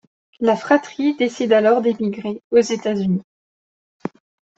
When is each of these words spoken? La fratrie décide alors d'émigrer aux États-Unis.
La 0.39 0.55
fratrie 0.55 1.15
décide 1.15 1.53
alors 1.53 1.83
d'émigrer 1.83 2.41
aux 2.49 2.57
États-Unis. 2.57 3.21